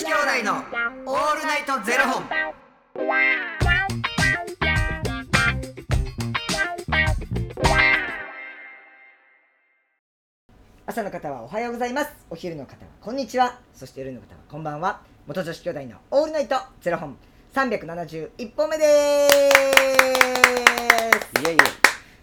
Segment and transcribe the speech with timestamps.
[0.00, 2.24] 子兄弟のオールナイトゼロ本。
[10.86, 12.12] 朝の方はおはようございます。
[12.30, 13.58] お昼の方はこんにちは。
[13.74, 15.02] そして夜の方はこんばんは。
[15.26, 17.18] 元女子兄弟のオールナイトゼロ本。
[17.52, 19.36] 371本目です。
[21.46, 21.79] いえいえ。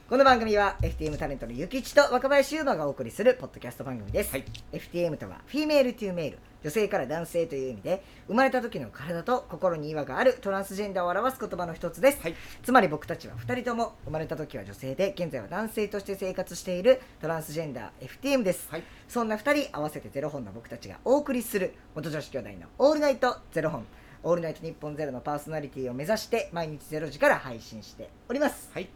[0.09, 4.45] この番組は FTM タレントのゆきちと若林優馬がお送りするポッドキャスト番組です、はい。
[4.71, 6.39] FTM とは Female to Male。
[6.63, 12.35] 女性から男性という意味で生まれた時の体と心に違和があるトランスジェンダーを表す言葉の一つです、はい。
[12.63, 18.83] つまり僕たちは2人とも生まれた時は女性で現在は男性として生活しているトランスジェンダー FTM です、はい。
[19.09, 23.85] そんな2人合わせてゼロ本の僕たちがお送りする元女子兄弟のオールナイトゼロ本。
[24.23, 28.69] オールナイトニッポンゼロのパーソナリティを目指して毎日ゼロ時から配信しております。
[28.73, 28.87] はい。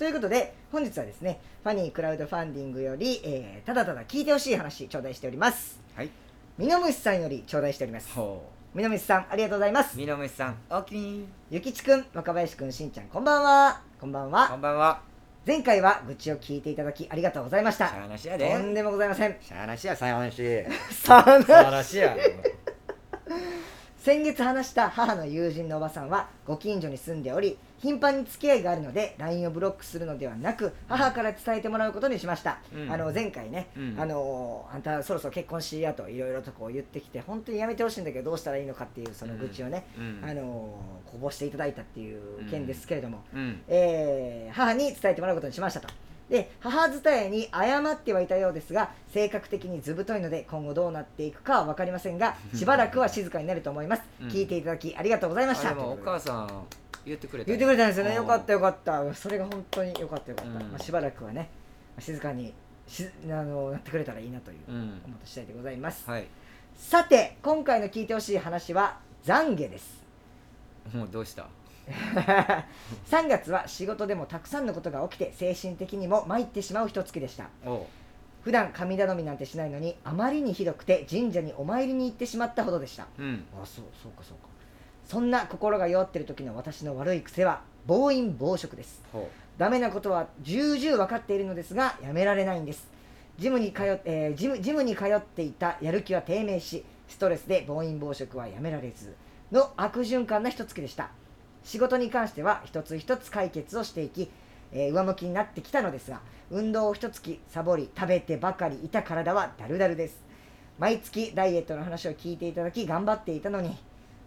[0.00, 6.08] ということで本日はですねファニークラウドファンディングより、えーただただ聞いてほしい話頂戴しておりますはい。
[6.56, 8.42] みのむしさんより頂戴しておりますほ
[8.74, 9.84] みのむしさんありがとうございまう。
[9.84, 11.28] すみのむしさん、おおきに。
[11.50, 15.02] ゆきちくん若林くんしんちゃんこんばんはこんばんこはんばんは。
[15.46, 18.74] 前回は愚痴を聞いていただきありがとうございまししゃたあなしやとんで。
[18.76, 20.42] でもございませんしゃあなしや、さや なし。
[20.90, 22.16] さあなしや。
[24.00, 32.90] 先月話した母の友人のおばさんはご近所に住んでおり頻繁に付き合いがあるので LINE をブロックするのではなく母から伝えてもらうことにしました、うん。
[32.90, 34.00] あの前回ね、うん。
[34.00, 40.20] あのあんたそろそろ結婚しやといろいろとこう言ってきて本当にやめてほしいんだけどどうしたらいいのかっていうその愚痴をね、うん。
[40.26, 40.42] あの
[41.04, 43.60] こぼしていただいたっていう件ですけれども、うん。
[43.68, 45.88] えー母に伝えてもらうことにしましたと
[46.30, 54.28] で母伝えに謝ってはいたようですが性格的に図太いので今後どうなっていくかは分かりませんが しばらくは静かになると思います、うん。
[54.28, 55.72] 聞いていただきありがとうございました。
[55.72, 56.66] あでもお母さん
[57.04, 57.48] 言ってくれた。
[57.48, 58.10] 言ってくれたんですよね。
[58.10, 58.16] うん。
[58.18, 59.14] よかったよかった。
[59.14, 60.70] それが本当によかったよかった、うん。
[60.70, 61.50] まあ、しばらくはね
[61.98, 62.54] 静かに
[62.86, 65.02] しあのなってくれたらいいなといううん。
[65.04, 66.26] 思った次第でございます、はい。
[66.76, 70.00] さて今回の聞いてほしい話は懺悔です。
[70.94, 71.48] もうどうした？
[73.10, 77.48] 3月は仕事でもたくさんのことが起きて精神的にも参ってしまう一月でした。
[77.64, 77.80] おう。
[78.42, 83.06] 普段神頼みなんてしないのにあまりにひどくて神社にお参りに行ってしまったほどでした。
[83.18, 83.44] うん。
[83.60, 84.48] あそうそうかそうか。
[85.04, 89.02] そんな心が弱ってる時の私の悪い癖は暴飲暴食です。
[89.12, 89.28] ほ
[89.58, 92.88] ダメなことは重々分かっているのですがやめられないんです。
[93.38, 99.14] ジムに通っ、えージムジムに通っていたやる気は低迷しストレスで暴飲暴食はやめられず
[99.50, 101.10] の悪循環な一月でした
[101.64, 104.30] 仕事に関しては一つ一つ解決をしていき、
[104.72, 110.30] えー上向きになってきたのですが運動を一月サボり食べてばかりいた体はだるだるです。
[110.78, 113.76] 毎月ダイエットの話を聞いていただき頑張っていたのに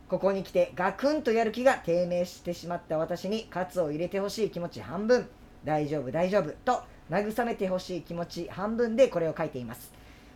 [0.07, 5.27] ここに来てガクンとやる気が低迷してしまった私に喝を入れてほしい気持ち半分
[5.63, 9.91] 大丈夫大丈夫と慰めてほしい気持ち半分でこれを書いています。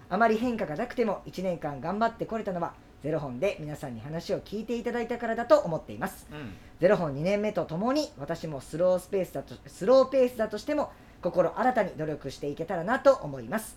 [0.09, 6.27] あまり変化がなくても1年間頑張ってこれたのはゼロ本で皆さんに話を聞いていただいたからだと思っています。
[6.31, 6.35] う。
[6.35, 6.53] うん。
[6.79, 10.91] ゼロ本2年目とともに私もスロースペースだとスローペースだとしても
[11.21, 13.75] 心新たに努力していけたらなと思います、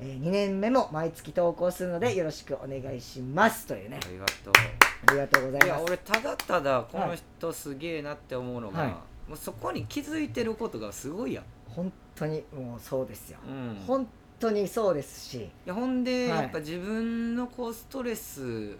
[0.00, 4.00] え2年目も毎月投稿するのでよろしくお願いしますというね。
[4.02, 4.52] ありがとう。
[5.06, 8.90] ありがとうございいやます俺ただただこの人すげえなって思うのが、はい。
[9.28, 14.06] もうそこに気づいてることがすごいやん、本当にもうそうですよ、うん、本
[14.44, 15.36] 当にそうですし。
[15.38, 16.42] いやほんで、はい。
[16.42, 18.76] やっぱ自分のこうストレス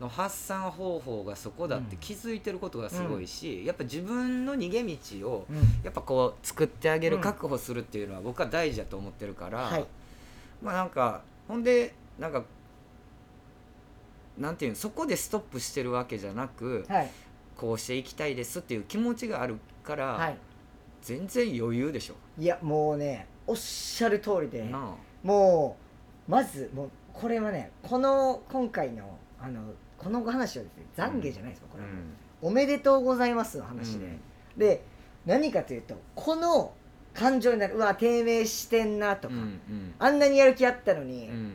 [0.00, 2.00] の発散方法がそこだってうん。
[2.00, 5.56] 気づいてることがすごいし、やっぱ自分の逃げ道をうん。
[5.84, 9.86] やっぱこう作ってあげる、うん確保するっていうのは僕は大事だと思ってるから、はい。
[10.62, 12.44] まあなんかほんでなんか
[14.38, 17.10] なんていうのそこでストップしてるわけじゃなくはい。
[17.56, 20.36] こうしていきたいですっていう気持ちがあるから、はい。
[21.02, 22.14] 全然余裕でしょ。
[22.38, 24.62] いやもうねおっしゃる通りで
[25.22, 25.76] も
[26.28, 29.60] うまずもうこれはねこの今回のあの
[29.98, 31.90] この話はですね懺悔じゃないですよこれは、
[32.40, 34.18] おめでとうございますの話で、
[34.56, 34.84] で
[35.26, 36.72] 何かというとこの
[37.14, 39.34] 感情になるうわ低迷してんなとか、
[39.98, 41.54] あんなにやる気あったのに、うん。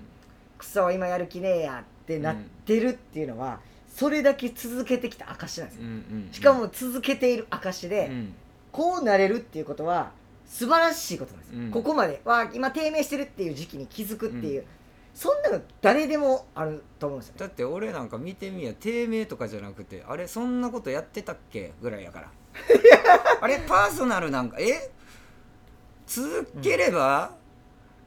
[0.57, 5.85] クソ今やる気ねえやってなってるっていうのは、それだけ続けてきた証なんですよ、
[6.31, 8.33] しかも続けている証で、うん。
[8.71, 10.11] こうなれるっていうことは
[10.47, 11.71] 素晴らしいことなんですよ、うん。
[11.71, 14.65] ここまでわあ今低迷してるっていう時期に気づくっていう、
[15.13, 17.39] そんなの誰でもあると思うんですよね。
[17.41, 22.31] だって俺なんか見てみや低迷とかじゃなくてあれそんなことやってたっけぐらいやから。
[23.41, 24.89] あれパーソナルなんかえ？
[26.07, 27.35] 続ければ、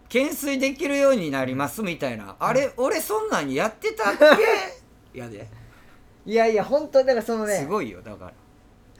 [0.05, 4.15] 懸垂できるようになりますみたいな、あれ俺そんなんやってたっ
[5.13, 5.19] け？
[5.19, 5.47] やで。
[6.27, 8.33] いやいや本当だからそのねすごいよだか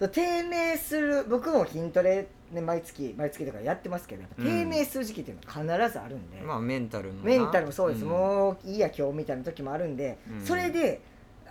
[0.01, 0.09] ら。
[0.09, 7.25] 低迷する僕も筋トレ、ね、毎月毎月とかやってますけど低迷する時期っていうのは必ずあるんで、まあメンタルのな。
[7.25, 8.09] メンタルもそうです、ん。
[8.09, 10.45] もういいや今日みたいな時もあるんで、うん。
[10.45, 11.01] それで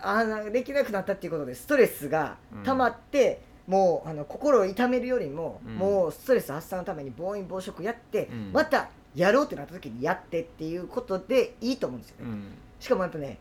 [0.00, 5.76] あのできなくなったっていうことでストレスが溜まって、もうあの心を痛めるよりも、うん。
[5.76, 8.52] もうストレス発散のために暴飲暴食やって、うん。
[8.52, 12.44] またやろうってなった時にやってっていうことでいいと思うんですよね、うん。
[12.78, 13.38] しかもやっぱね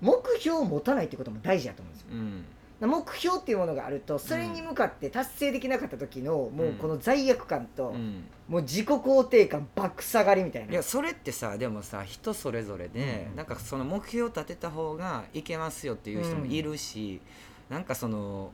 [0.00, 2.08] 目標を持たないってことも大事だと思うんですよ。
[2.12, 2.44] うん
[2.86, 8.24] 目標っていうものがあるとそれに向かって達成できなかった時の、もうこの罪悪感と、うん。
[8.48, 10.72] もう自己肯定感爆下がりみたいな。
[10.72, 13.36] いやそれってさでもさ人それぞれで、うん。
[13.36, 17.20] なんかその目標を立てた方がいけますよっていう人もいるし、
[17.68, 18.50] なんかその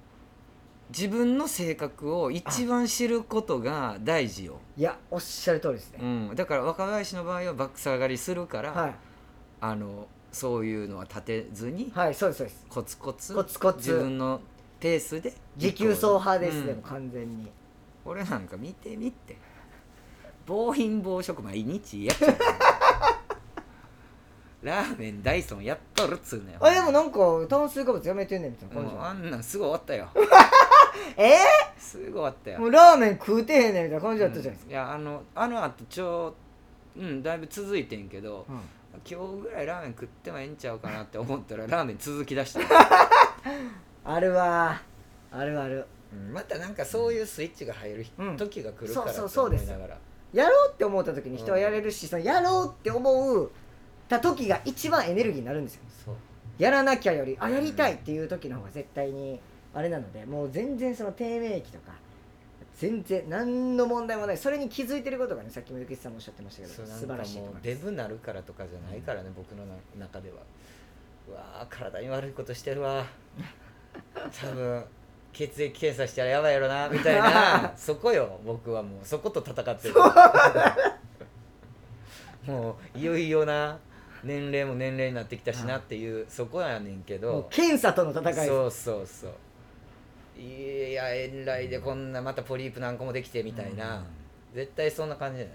[0.90, 8.94] 自分の性格を一番知ることが大事よ、いやおっしゃる通りですね、うん、だから若林の場合はバック下がりするから、はい。
[9.60, 10.06] あの
[10.36, 12.66] そういうのは立てずにはいそうですそうです。
[12.68, 13.78] コツコツコツコツ。
[13.78, 14.42] 自分の
[14.78, 17.50] ペースで持久走派ですね、うんもう完全に。
[18.04, 19.34] 俺なんか見てみって。
[20.46, 22.36] 暴飲暴食毎日やっちゃう。
[24.62, 26.58] ラーメンダイソンやっとるっつうのよ。
[26.60, 27.18] あでもなんか
[27.48, 30.08] 炭水化物やめてんねんみたいな感じもうあんなんすぐ終わったよ。
[31.16, 31.38] え
[31.78, 32.60] すぐ終わったー、よ。
[32.60, 36.34] もうラーメン食うてへんねんみたいな感じだったじゃないですうんいやあのあのあとちょ
[36.94, 38.52] うんだいぶ続いてんけど、か、
[39.08, 42.60] 今日ぐらいラーメン食ってもええんちゃうかなって思ったらラーメン続きだした、
[44.04, 44.80] あるわ。
[45.30, 45.86] あるある。
[46.12, 48.36] うんまたなんかそういうスイッチが入るうん。
[48.36, 49.64] 時が来るからそうそうそうです。
[49.64, 50.00] って思いながら
[50.32, 53.50] やろうって思った時に人はやれるし、そのやろうって思う
[54.08, 55.80] た時が一番エネルギーになるんですよ。
[56.04, 56.14] そう。
[56.58, 59.40] やらなきゃよりあやりたいっていう時の方が絶対に
[59.74, 61.92] あれなのでもう全然その低迷期とか
[62.76, 64.36] 全然何の問題もない。
[64.36, 67.64] それに気づいてることがねさっきもゆきさんもおっしゃってましたけど素晴からもうしいと思います。
[67.64, 70.36] デブなるからとかじゃないからね、僕のな中では。
[71.28, 73.06] うわー体に悪いことしてるわ。
[74.40, 74.84] 多分
[75.32, 77.72] 血液検査したらやばいやろなみたいな。
[77.76, 79.06] そこよ僕はもう。
[79.06, 79.94] そこと戦ってる。
[82.46, 83.78] もういよいよな。
[84.22, 89.30] 年齢も年齢になってきたしなっていうそこやねんけもうど検査との戦いそうそうそう
[90.38, 94.04] いや遠来でこんなまたポリープ何個もできてみたいな、
[94.54, 95.50] 絶対そんな感じだよ、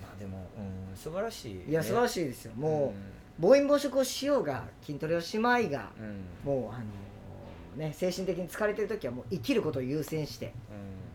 [0.00, 2.52] まあでも、うん、素晴らしい、ね、いや素晴らいしいですよ。
[2.56, 2.94] も
[3.38, 6.84] う暴飲暴食をしようが筋トレをしまいがうん、うんもうあの
[7.76, 10.52] ね精神的に疲れてる時はもう生きることを優先して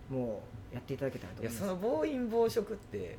[0.09, 0.41] も
[0.71, 1.79] うやっていただけたらといや思います。
[1.79, 3.17] その暴飲暴食って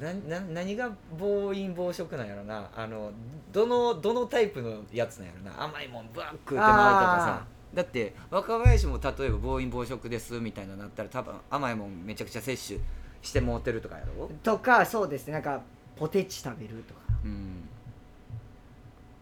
[0.00, 2.70] なな何が暴飲暴食なんやろな。
[2.74, 3.10] あの
[3.52, 5.64] どのどのタイプのやつなんやろな。
[5.64, 12.80] 甘いもんバーッ食うてまうとかさだって若林も例えば暴飲暴食ですみたいなのなったら多分甘いもんめちゃくちゃ摂取
[13.22, 14.30] してもうてるとかやろ？
[14.42, 15.32] とかそうですね。
[15.34, 15.60] なんか
[15.96, 17.00] ポテチ食べるとか。
[17.24, 17.62] うん。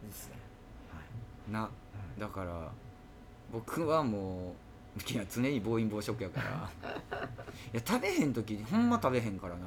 [0.08, 0.34] ですね。
[1.50, 1.68] な
[2.18, 2.70] だから
[3.52, 4.54] 僕はも
[5.08, 6.70] ういや常に暴飲暴食やから。
[7.72, 9.66] いや食べへん時にほんま食べへんからな。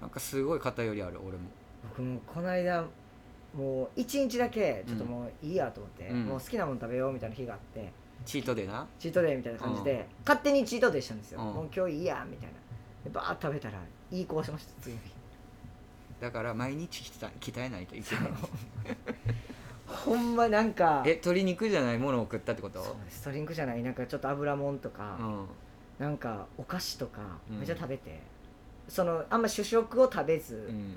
[0.00, 1.44] なんかすごい偏りある俺も。
[1.90, 2.84] 僕もこの間
[3.56, 6.24] もう1日だけちょっともういいやと思って、うん。
[6.26, 7.92] もう好きなもの食べようみたいな日があって
[8.24, 8.86] チートでな？
[8.98, 11.46] チートデーみたいな感じで、勝手にチートデーしたんですよ、うん。
[11.46, 12.54] もう今日いいやみたいな。
[13.04, 13.78] でバーッと食べたら
[14.10, 15.10] いい子しました次の日
[16.20, 18.24] だから毎日鍛え鍛えないといけない。
[19.86, 22.82] ほんまなんかえ鶏肉じゃないものを食ったってこと？
[22.82, 23.20] そうです。
[23.20, 23.82] ストリンクじゃない。
[23.82, 25.46] なんかちょっと油もんとか、うん。
[25.98, 27.58] なんかお菓子とかうん。
[27.58, 28.20] めっちゃ食べて、
[28.88, 30.96] そのあんま主食を食べず、うん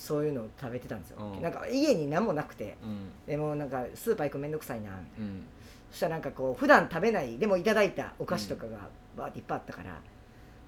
[0.00, 1.42] そういうのを食べてたんですよ、うん。
[1.42, 2.76] なんか家に何もなくて。
[2.82, 3.10] うん。
[3.26, 4.90] でもなんかスーパー行くのめんどくさいな。
[5.18, 5.44] うん。
[5.90, 10.00] そしたらなんかこう普段食べないでもいただいたお菓子とかがバーっていっぱいあったから、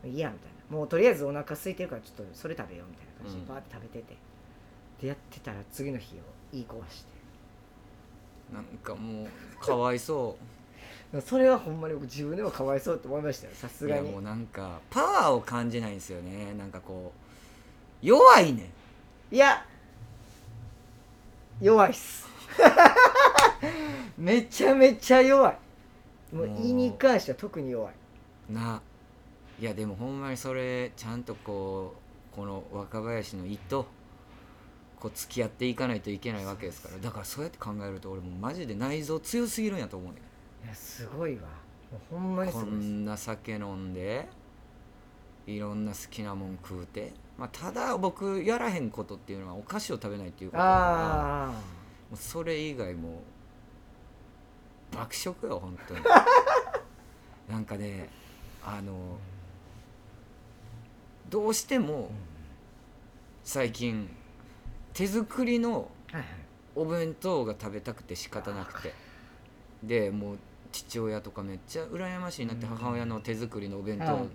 [0.04, 0.76] いいやみたいな。
[0.76, 3.46] もうとりあえずお腹空いてるからちょっとそれ食べようみたいな感じうん。
[3.46, 4.16] でバーって食べてて、
[5.00, 6.18] でやってたら次の日を
[6.54, 7.12] いい子はして。
[8.52, 10.36] なんかもうかわいそ
[11.24, 13.54] それはほんまに僕自分でもかわいそうって思いましたよ。
[13.54, 14.02] さすがに。
[14.02, 16.52] ういやもうなんかパワーを感じないんですよね。
[16.58, 17.12] なんかこ
[18.02, 18.66] う弱いねん
[19.32, 19.64] いや
[21.58, 22.28] 弱いっす。
[24.18, 26.36] めちゃめちゃ弱い。
[26.36, 26.60] もうもう。
[26.62, 27.94] 胃に関しては特に弱い。
[28.52, 28.82] な
[29.58, 31.94] いやでもほんまにそれちゃんとこ
[32.32, 33.86] うこの若林の意と
[35.00, 36.98] こう付き合っていかないといけないわけですから。
[36.98, 40.20] だからそうやって考えると俺もうマジで内臓強すぎるんやと思うね
[40.62, 41.48] いやすごいわ。
[41.90, 42.86] もうほんまにすこごいです。
[42.86, 44.28] んな酒飲んで
[45.46, 51.54] いろんな好きなもん食うて、まあ、ただ僕やらへんことっていうのはお菓子を食べないっていうことだからあも
[52.12, 53.22] うそれ以外も
[54.92, 56.00] う爆食よ本当に。
[57.48, 58.08] なんかね
[58.64, 59.18] あの
[61.28, 62.10] どうしても
[63.42, 64.08] 最近
[64.92, 65.90] 手作りの
[66.74, 68.94] お弁当が食べたくて仕方なくて。
[69.82, 70.38] でもう
[70.70, 72.76] 父親とかめっちゃ羨ましいなってうん。
[72.76, 74.28] 母親の手作りのお弁当はい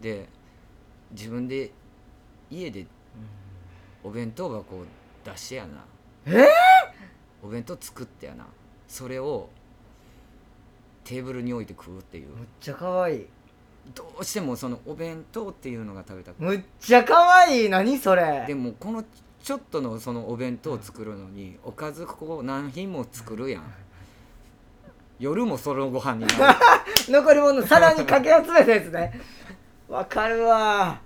[0.00, 0.28] で
[1.10, 1.72] 自分で
[2.50, 2.86] 家で
[4.02, 4.84] お弁当箱を
[5.24, 5.84] 出してやな。
[6.26, 6.48] え
[7.42, 8.46] お弁当作ってやな。
[8.88, 9.48] それを
[11.04, 12.28] テーブルに置いて食うっていう。
[12.28, 13.26] むっちゃ可愛い。
[13.94, 16.44] どうしてもそのお弁当っていうのが食べたくて。
[16.44, 17.68] むっちゃ可愛い。
[17.68, 18.44] 何それ？
[18.46, 19.04] でもこの
[19.42, 23.62] ちょっとのそのお弁当を作るのにおかずこう何品も作るやん。
[25.18, 26.58] 夜もそのご飯になる。
[27.08, 29.20] 残り物さらにかき集めたやつね。
[29.88, 31.00] わかるわ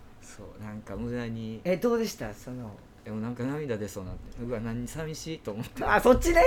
[0.85, 1.61] か無駄に。
[1.65, 2.33] えどうでした？
[2.33, 2.71] その。
[3.05, 4.43] でもなんか涙出そうになって。
[4.43, 5.83] うわ何寂しいと思って。
[5.83, 6.43] いあそっちね？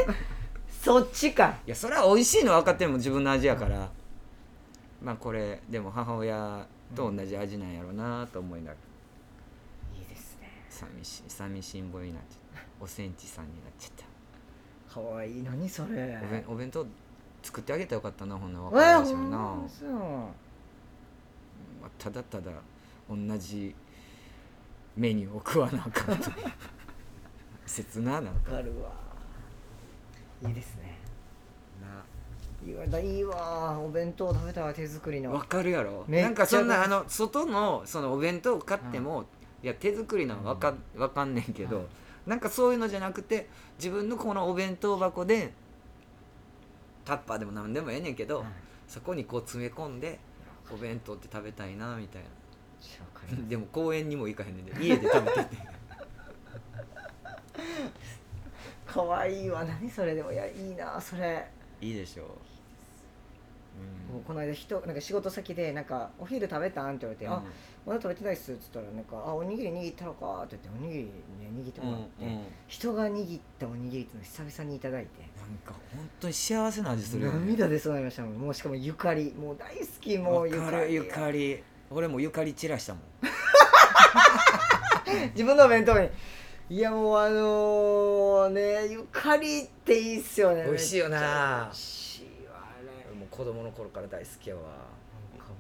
[0.82, 1.58] そっちか。
[1.66, 3.90] やそれは美味しいの分かってるもん自分の味やから。
[5.04, 6.66] まあこれでも母親
[6.96, 8.78] と同じ味なんやろうなと思いながら。
[10.00, 10.50] いいですね。
[10.70, 12.84] 寂しい寂しんぼになっちゃった。
[12.84, 14.06] おせんちさんになっちゃった。
[14.94, 16.18] 可愛い何それ？
[16.24, 16.86] お弁お弁当
[17.44, 19.30] 作ってあげたらよかったなほんなえ若いー、しな、ほん
[19.64, 19.90] まそう。
[19.90, 22.52] まあただただ
[23.10, 23.76] 同じ
[24.98, 26.18] メニューを食わなあかん。
[26.18, 26.36] という
[27.66, 28.92] 切ななんかわかるわ。
[30.48, 30.98] いいですね。
[31.82, 32.68] な。
[32.68, 35.32] いいわだいいわお弁当食べたわ手作りの。
[35.32, 36.04] わかるやろ。
[36.08, 39.26] めっちゃなんかそんなあの外のそのお弁当を買っても、
[39.64, 41.86] いや手作りなのわか,、わかんねんけど、はい
[42.26, 45.54] なんかそういうのじゃなくて自分のこのお弁当箱で
[47.06, 48.48] タッパーでも何でもええねんけど、はい
[48.88, 50.18] そこにこう詰め込んで
[50.74, 52.28] お弁当って食べたいなみたいな
[53.50, 54.86] でも公園にも行かへんねんで。
[54.86, 55.44] 家で食べて。
[55.44, 55.58] て
[58.86, 59.66] 可愛いわ。
[59.66, 60.32] 何それでも。
[60.32, 61.46] いやいいなそれ。
[61.82, 66.96] いいでしょう、もうこの間人なんか仕事先でなんかお昼食べたん？
[66.96, 67.44] って言われて、うんあ
[67.86, 71.12] まだ食べてないっすっつったらなんかあおにぎり握ったのかって言っておにぎりね
[71.54, 72.42] 握ってもらって、うんうん。
[72.68, 75.10] 人が握ったおにぎりっていうのを久々にいただいて。
[75.22, 77.40] なんか本当に幸せな味するよね。
[77.40, 78.34] 涙出そうになりましたもん。
[78.34, 79.34] もうしかもゆかり。
[79.36, 80.94] もう大好きもうゆかり。
[80.94, 83.04] ゆかり俺もゆかり散らしたもん。
[85.34, 86.10] 自分のお弁当に。
[86.70, 90.66] いやもうあのねゆかりっていいっすよね。
[90.66, 91.64] 美味しいよな。
[91.66, 92.48] 美味しい。
[92.48, 94.62] わあれもう子供の頃から大好きやわ。
[94.62, 95.56] なんかも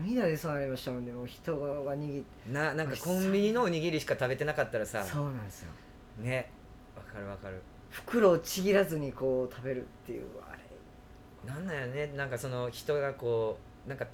[0.00, 1.12] う涙出そうになりましたもんね。
[1.12, 2.52] もう人が握って。
[2.52, 5.04] ななんかコンビニのおにぎりしか食べてなかったらさ。
[5.04, 5.72] そうなんですよ。
[6.18, 6.50] ね。
[6.96, 7.60] わかるわかる。
[7.90, 11.50] 袋をちぎらずにこう食べるっていうあれ。
[11.52, 12.06] なんなんやね。
[12.16, 14.06] なんかその人がこうなんか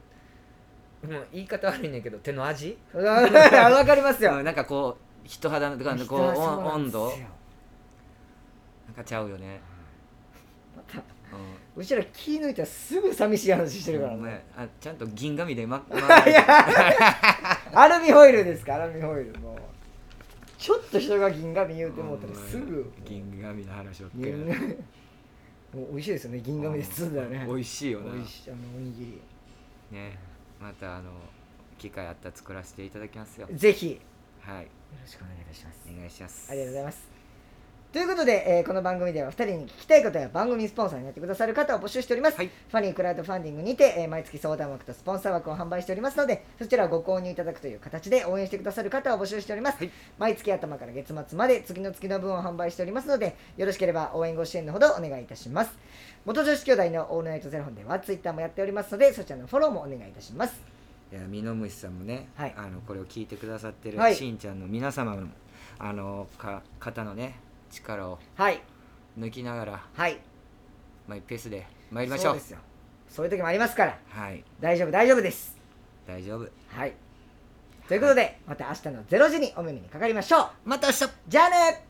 [1.02, 2.78] もう言い方悪いねんけど手の味？
[2.94, 4.36] わかりますよ。
[4.38, 7.08] うんなんかこう人肌のとかのこう温度？
[8.86, 9.60] なんかちゃうよね。
[10.76, 11.02] またう
[11.80, 14.44] うちら気抜いたらすぐ寂しい話してるからね。
[14.56, 15.98] あちゃんと銀紙でま、 ま
[17.82, 18.76] アルミホイルですか？
[18.76, 19.32] アルミホイル。
[19.40, 19.58] もう
[20.58, 22.92] ちょっと人が銀紙言うてもうたらすぐ。
[23.04, 27.44] 銀紙の話をっけ銀もう美味しいですよね銀紙で包んだらね。
[27.48, 28.12] 美味しいよな。
[28.12, 29.20] 美味しいあのおにぎり。
[29.90, 30.18] ね
[30.62, 31.10] またあの
[31.78, 33.48] 機会あったら作らせていただきますよ。
[33.52, 33.92] ぜひ。
[33.92, 33.96] よ
[34.40, 34.64] はい。
[34.64, 35.88] ろしくお願いいたします。
[35.92, 36.50] お願いします。
[36.50, 37.21] ありがとうございます
[37.92, 42.46] ということで、えーこの番組では2人に聞きたいことや番組スポンサーになってくださる方を募集しております、はい。
[42.46, 49.90] ファニークラウドファンディングにて、えー毎月相談枠とスポンサー枠を販売しておりますのでそちらをご購入いただくという形で応援してくださる方を募集しております、はい。
[50.18, 55.76] 毎月頭から月末まで次の月の分を販売しておりますのでよろしければ応援ご支援のほどお願いいたします。
[56.24, 60.62] 元女子兄弟のオールナイトゼロ本ではツイッターもやっておりますのでそちらのフォローもお願いいたします。
[61.12, 62.54] いやミノムシさんもね、はい。
[62.56, 64.16] あのこれを聞いてくださってるはい。
[64.16, 65.26] しんちゃんの皆様の
[65.78, 67.38] あのか方のね
[67.72, 68.62] 力をはい。
[69.18, 70.18] 抜きながらはい。
[71.08, 72.34] マイペースで参りましょう。
[72.34, 72.58] そうですよ。
[73.08, 73.98] そういう時もありますから。
[74.08, 74.44] はい。
[74.60, 75.56] 大丈夫大丈夫です。
[76.06, 76.48] 大丈夫。
[76.68, 76.94] はい。
[77.88, 80.50] ということで、また明日の0時にお耳にかかりましょう。
[80.64, 81.08] また明日。
[81.28, 81.86] じゃあね